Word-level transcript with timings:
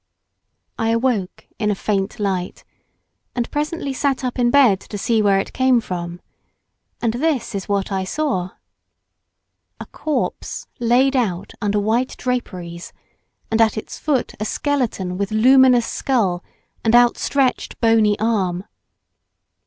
I 0.79 0.89
awoke 0.89 1.45
in 1.59 1.69
a 1.69 1.75
faint 1.75 2.19
light, 2.19 2.63
and 3.35 3.51
presently 3.51 3.93
sat 3.93 4.23
up 4.23 4.39
in 4.39 4.49
bed 4.49 4.79
to 4.79 4.97
see 4.97 5.21
where 5.21 5.37
it 5.39 5.53
came 5.53 5.79
from, 5.79 6.21
and 7.03 7.13
this 7.13 7.53
is 7.53 7.69
what 7.69 7.91
I 7.91 8.03
saw. 8.03 8.49
A 9.79 9.85
corpse 9.85 10.65
laid 10.79 11.15
out 11.15 11.53
under 11.61 11.79
white 11.79 12.17
draperies, 12.17 12.93
and 13.51 13.61
at 13.61 13.77
its 13.77 13.99
foot 13.99 14.33
a 14.39 14.43
skeleton 14.43 15.17
with 15.19 15.29
luminous 15.29 15.85
skull 15.85 16.43
and 16.83 16.95
outstretched 16.95 17.79
bony 17.79 18.17
arm. 18.17 18.63